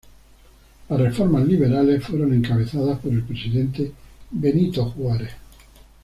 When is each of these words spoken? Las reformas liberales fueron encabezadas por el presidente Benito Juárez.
Las 0.89 0.99
reformas 0.99 1.45
liberales 1.45 2.03
fueron 2.03 2.33
encabezadas 2.33 2.97
por 2.97 3.13
el 3.13 3.21
presidente 3.21 3.91
Benito 4.31 4.85
Juárez. 4.85 5.29